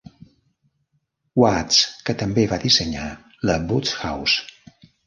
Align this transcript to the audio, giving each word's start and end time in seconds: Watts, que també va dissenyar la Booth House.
Watts, 1.43 1.83
que 2.09 2.17
també 2.25 2.47
va 2.55 2.61
dissenyar 2.67 3.07
la 3.51 3.63
Booth 3.71 3.97
House. 4.11 4.79